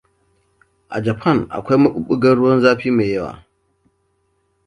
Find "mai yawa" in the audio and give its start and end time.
2.95-3.31